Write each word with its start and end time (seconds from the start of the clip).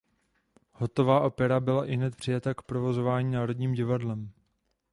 Hotová 0.71 1.21
opera 1.21 1.59
byla 1.59 1.85
ihned 1.85 2.15
přijata 2.15 2.53
k 2.53 2.61
provozování 2.61 3.31
Národním 3.31 3.73
divadlem. 3.73 4.31